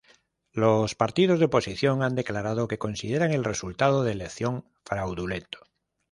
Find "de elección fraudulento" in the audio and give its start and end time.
4.03-5.59